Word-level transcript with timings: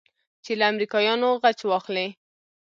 چې 0.43 0.51
له 0.59 0.65
امريکايانو 0.73 1.27
غچ 1.41 1.59
واخلې. 1.65 2.07